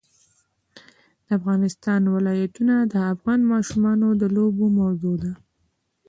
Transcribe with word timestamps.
د 1.25 1.27
افغانستان 1.37 2.01
ولايتونه 2.15 2.75
د 2.93 2.95
افغان 3.13 3.39
ماشومانو 3.53 4.07
د 4.21 4.23
لوبو 4.35 4.65
موضوع 4.79 5.15
ده. 5.23 5.31